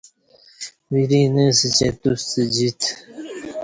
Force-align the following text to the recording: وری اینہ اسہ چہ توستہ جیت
وری 0.91 1.19
اینہ 1.23 1.43
اسہ 1.49 1.69
چہ 1.77 1.87
توستہ 2.01 2.43
جیت 2.53 2.81